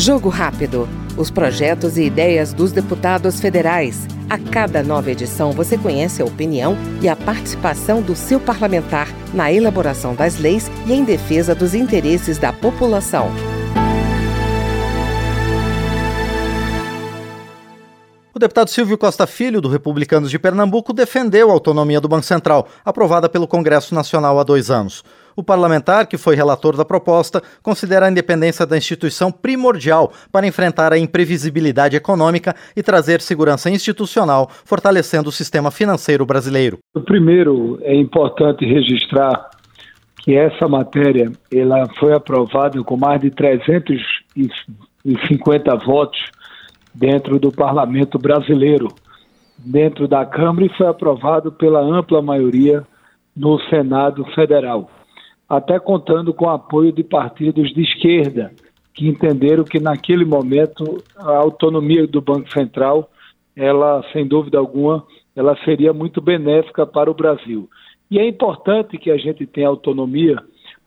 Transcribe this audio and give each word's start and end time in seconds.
Jogo 0.00 0.30
Rápido. 0.30 0.88
Os 1.14 1.30
projetos 1.30 1.98
e 1.98 2.04
ideias 2.04 2.54
dos 2.54 2.72
deputados 2.72 3.38
federais. 3.38 4.08
A 4.30 4.38
cada 4.38 4.82
nova 4.82 5.10
edição 5.10 5.52
você 5.52 5.76
conhece 5.76 6.22
a 6.22 6.24
opinião 6.24 6.74
e 7.02 7.08
a 7.08 7.14
participação 7.14 8.00
do 8.00 8.16
seu 8.16 8.40
parlamentar 8.40 9.08
na 9.34 9.52
elaboração 9.52 10.14
das 10.14 10.38
leis 10.38 10.70
e 10.86 10.94
em 10.94 11.04
defesa 11.04 11.54
dos 11.54 11.74
interesses 11.74 12.38
da 12.38 12.50
população. 12.50 13.30
O 18.34 18.38
deputado 18.38 18.70
Silvio 18.70 18.96
Costa 18.96 19.26
Filho, 19.26 19.60
do 19.60 19.68
Republicanos 19.68 20.30
de 20.30 20.38
Pernambuco, 20.38 20.94
defendeu 20.94 21.50
a 21.50 21.52
autonomia 21.52 22.00
do 22.00 22.08
Banco 22.08 22.24
Central, 22.24 22.66
aprovada 22.82 23.28
pelo 23.28 23.46
Congresso 23.46 23.94
Nacional 23.94 24.38
há 24.38 24.44
dois 24.44 24.70
anos. 24.70 25.04
O 25.40 25.42
parlamentar, 25.42 26.06
que 26.06 26.18
foi 26.18 26.36
relator 26.36 26.76
da 26.76 26.84
proposta, 26.84 27.42
considera 27.62 28.04
a 28.04 28.10
independência 28.10 28.66
da 28.66 28.76
instituição 28.76 29.32
primordial 29.32 30.12
para 30.30 30.46
enfrentar 30.46 30.92
a 30.92 30.98
imprevisibilidade 30.98 31.96
econômica 31.96 32.54
e 32.76 32.82
trazer 32.82 33.22
segurança 33.22 33.70
institucional, 33.70 34.50
fortalecendo 34.66 35.30
o 35.30 35.32
sistema 35.32 35.70
financeiro 35.70 36.26
brasileiro. 36.26 36.76
Primeiro, 37.06 37.78
é 37.80 37.94
importante 37.94 38.66
registrar 38.66 39.48
que 40.18 40.36
essa 40.36 40.68
matéria 40.68 41.32
ela 41.50 41.88
foi 41.98 42.12
aprovada 42.12 42.84
com 42.84 42.98
mais 42.98 43.22
de 43.22 43.30
350 43.30 45.74
votos 45.76 46.20
dentro 46.94 47.38
do 47.38 47.50
parlamento 47.50 48.18
brasileiro, 48.18 48.88
dentro 49.56 50.06
da 50.06 50.26
Câmara, 50.26 50.66
e 50.66 50.76
foi 50.76 50.86
aprovado 50.86 51.50
pela 51.50 51.80
ampla 51.80 52.20
maioria 52.20 52.86
no 53.34 53.58
Senado 53.70 54.22
Federal, 54.34 54.90
até 55.50 55.80
contando 55.80 56.32
com 56.32 56.44
o 56.44 56.50
apoio 56.50 56.92
de 56.92 57.02
partidos 57.02 57.74
de 57.74 57.82
esquerda, 57.82 58.52
que 58.94 59.08
entenderam 59.08 59.64
que 59.64 59.80
naquele 59.80 60.24
momento 60.24 61.02
a 61.16 61.38
autonomia 61.38 62.06
do 62.06 62.20
Banco 62.20 62.48
Central, 62.52 63.10
ela, 63.56 64.00
sem 64.12 64.24
dúvida 64.24 64.58
alguma, 64.58 65.04
ela 65.34 65.56
seria 65.64 65.92
muito 65.92 66.20
benéfica 66.20 66.86
para 66.86 67.10
o 67.10 67.14
Brasil. 67.14 67.68
E 68.08 68.20
é 68.20 68.28
importante 68.28 68.96
que 68.96 69.10
a 69.10 69.16
gente 69.16 69.44
tenha 69.44 69.66
autonomia, 69.66 70.36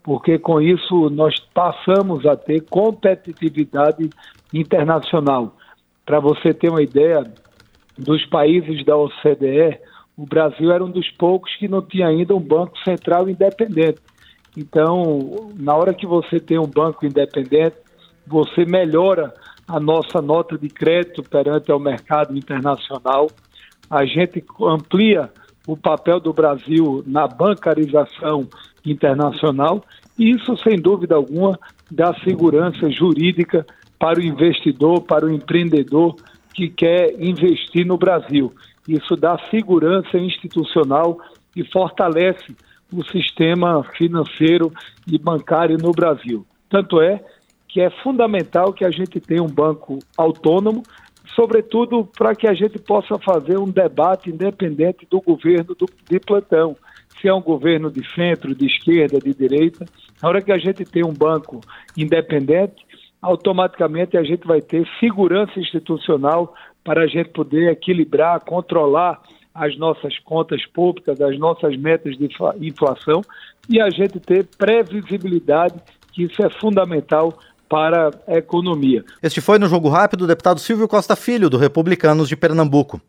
porque 0.00 0.38
com 0.38 0.60
isso 0.60 1.10
nós 1.10 1.40
passamos 1.52 2.24
a 2.24 2.36
ter 2.36 2.60
competitividade 2.70 4.08
internacional. 4.54 5.56
Para 6.06 6.20
você 6.20 6.54
ter 6.54 6.68
uma 6.68 6.82
ideia, 6.82 7.24
dos 7.98 8.24
países 8.26 8.84
da 8.84 8.96
OCDE, 8.96 9.78
o 10.16 10.24
Brasil 10.24 10.70
era 10.70 10.84
um 10.84 10.90
dos 10.90 11.10
poucos 11.10 11.54
que 11.56 11.66
não 11.66 11.82
tinha 11.82 12.06
ainda 12.06 12.34
um 12.34 12.40
banco 12.40 12.78
central 12.84 13.28
independente. 13.28 14.00
Então, 14.56 15.50
na 15.56 15.74
hora 15.74 15.94
que 15.94 16.06
você 16.06 16.38
tem 16.38 16.58
um 16.58 16.66
banco 16.66 17.06
independente, 17.06 17.76
você 18.26 18.64
melhora 18.64 19.32
a 19.66 19.80
nossa 19.80 20.20
nota 20.20 20.58
de 20.58 20.68
crédito 20.68 21.22
perante 21.22 21.72
o 21.72 21.78
mercado 21.78 22.36
internacional, 22.36 23.28
a 23.88 24.04
gente 24.04 24.44
amplia 24.60 25.30
o 25.66 25.76
papel 25.76 26.20
do 26.20 26.32
Brasil 26.32 27.02
na 27.06 27.26
bancarização 27.26 28.48
internacional, 28.84 29.82
e 30.18 30.30
isso, 30.30 30.56
sem 30.58 30.80
dúvida 30.80 31.14
alguma, 31.14 31.58
dá 31.90 32.14
segurança 32.24 32.90
jurídica 32.90 33.64
para 33.98 34.18
o 34.18 34.22
investidor, 34.22 35.02
para 35.02 35.24
o 35.24 35.30
empreendedor 35.30 36.16
que 36.52 36.68
quer 36.68 37.14
investir 37.18 37.86
no 37.86 37.96
Brasil. 37.96 38.52
Isso 38.86 39.16
dá 39.16 39.38
segurança 39.50 40.18
institucional 40.18 41.18
e 41.56 41.64
fortalece 41.70 42.54
o 42.92 43.04
sistema 43.04 43.82
financeiro 43.96 44.72
e 45.06 45.18
bancário 45.18 45.76
no 45.78 45.92
Brasil. 45.92 46.46
Tanto 46.68 47.00
é 47.00 47.22
que 47.68 47.80
é 47.80 47.90
fundamental 48.02 48.72
que 48.72 48.84
a 48.84 48.90
gente 48.90 49.18
tenha 49.18 49.42
um 49.42 49.48
banco 49.48 49.98
autônomo, 50.16 50.82
sobretudo 51.34 52.04
para 52.04 52.34
que 52.34 52.46
a 52.46 52.52
gente 52.52 52.78
possa 52.78 53.18
fazer 53.18 53.58
um 53.58 53.70
debate 53.70 54.30
independente 54.30 55.06
do 55.10 55.20
governo 55.20 55.74
do, 55.74 55.86
de 56.08 56.20
plantão. 56.20 56.76
Se 57.20 57.28
é 57.28 57.34
um 57.34 57.40
governo 57.40 57.90
de 57.90 58.06
centro, 58.14 58.54
de 58.54 58.66
esquerda, 58.66 59.18
de 59.18 59.32
direita, 59.34 59.86
na 60.22 60.28
hora 60.28 60.42
que 60.42 60.52
a 60.52 60.58
gente 60.58 60.84
tem 60.84 61.04
um 61.04 61.14
banco 61.14 61.60
independente, 61.96 62.84
automaticamente 63.20 64.16
a 64.16 64.22
gente 64.22 64.46
vai 64.46 64.60
ter 64.60 64.86
segurança 65.00 65.58
institucional 65.58 66.54
para 66.84 67.04
a 67.04 67.06
gente 67.06 67.30
poder 67.30 67.70
equilibrar, 67.70 68.44
controlar 68.44 69.22
as 69.54 69.76
nossas 69.76 70.18
contas 70.20 70.64
públicas, 70.66 71.20
as 71.20 71.38
nossas 71.38 71.76
metas 71.76 72.16
de 72.16 72.28
inflação 72.60 73.22
e 73.68 73.80
a 73.80 73.90
gente 73.90 74.18
ter 74.18 74.46
previsibilidade, 74.56 75.74
que 76.12 76.24
isso 76.24 76.42
é 76.42 76.50
fundamental 76.50 77.38
para 77.68 78.10
a 78.28 78.34
economia. 78.34 79.02
Este 79.22 79.40
foi 79.40 79.58
no 79.58 79.66
Jogo 79.66 79.88
Rápido 79.88 80.24
o 80.24 80.26
deputado 80.26 80.60
Silvio 80.60 80.86
Costa 80.86 81.16
Filho, 81.16 81.48
do 81.48 81.56
Republicanos 81.56 82.28
de 82.28 82.36
Pernambuco. 82.36 83.00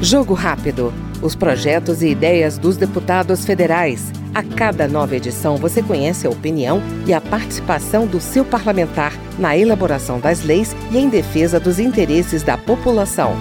Jogo 0.00 0.32
Rápido. 0.32 0.92
Os 1.20 1.34
projetos 1.34 2.02
e 2.02 2.08
ideias 2.08 2.56
dos 2.56 2.76
deputados 2.76 3.44
federais. 3.44 4.12
A 4.32 4.42
cada 4.44 4.86
nova 4.86 5.16
edição 5.16 5.56
você 5.56 5.82
conhece 5.82 6.26
a 6.26 6.30
opinião 6.30 6.80
e 7.06 7.12
a 7.12 7.20
participação 7.20 8.06
do 8.06 8.20
seu 8.20 8.44
parlamentar 8.44 9.12
na 9.38 9.56
elaboração 9.56 10.20
das 10.20 10.44
leis 10.44 10.74
e 10.92 10.98
em 10.98 11.08
defesa 11.08 11.58
dos 11.58 11.80
interesses 11.80 12.44
da 12.44 12.56
população. 12.56 13.32